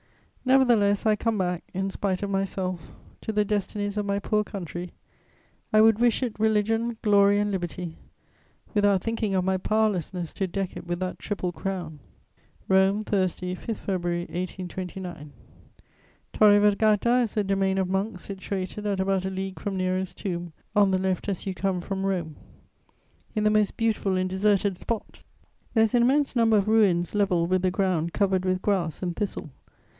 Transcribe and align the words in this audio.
Nevertheless, 0.43 1.05
I 1.05 1.15
come 1.15 1.37
back, 1.37 1.63
in 1.71 1.91
spite 1.91 2.23
of 2.23 2.29
myself, 2.31 2.91
to 3.21 3.31
the 3.31 3.45
destinies 3.45 3.95
of 3.97 4.05
my 4.07 4.17
poor 4.17 4.43
country. 4.43 4.89
I 5.71 5.79
would 5.79 5.99
wish 5.99 6.23
it 6.23 6.39
religion, 6.39 6.97
glory 7.03 7.37
and 7.37 7.51
liberty, 7.51 7.99
without 8.73 9.03
thinking 9.03 9.35
of 9.35 9.45
my 9.45 9.57
powerlessness 9.57 10.33
to 10.33 10.47
deck 10.47 10.75
it 10.75 10.87
with 10.87 10.99
that 11.01 11.19
triple 11.19 11.51
crown." 11.51 11.99
"ROME, 12.67 13.03
Thursday, 13.03 13.53
5 13.53 13.77
February 13.77 14.21
1829. 14.21 15.31
"Torre 16.33 16.59
Vergata 16.59 17.21
is 17.21 17.37
a 17.37 17.43
domain 17.43 17.77
of 17.77 17.87
monks 17.87 18.23
situated 18.23 18.87
at 18.87 18.99
about 18.99 19.23
a 19.25 19.29
league 19.29 19.59
from 19.59 19.77
Nero's 19.77 20.15
Tomb, 20.15 20.51
on 20.75 20.89
the 20.89 20.97
left 20.99 21.29
as 21.29 21.45
you 21.45 21.53
come 21.53 21.79
from 21.79 22.03
Rome, 22.07 22.35
in 23.35 23.43
the 23.43 23.51
most 23.51 23.77
beautiful 23.77 24.15
and 24.17 24.27
deserted 24.27 24.79
spot: 24.79 25.23
there 25.75 25.83
is 25.83 25.93
an 25.93 26.01
immense 26.01 26.35
number 26.35 26.57
of 26.57 26.67
ruins 26.67 27.13
level 27.13 27.45
with 27.45 27.61
the 27.61 27.71
ground 27.71 28.13
covered 28.13 28.43
with 28.43 28.63
grass 28.63 29.03
and 29.03 29.15
thistle. 29.15 29.51